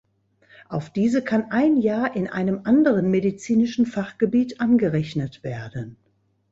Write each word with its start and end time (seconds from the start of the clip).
Auf 0.67 0.89
diese 0.91 1.23
kann 1.23 1.51
ein 1.51 1.77
Jahr 1.77 2.15
in 2.15 2.27
einem 2.27 2.61
anderen 2.63 3.11
medizinischen 3.11 3.85
Fachgebiet 3.85 4.59
angerechnet 4.59 5.43
werden. 5.43 5.95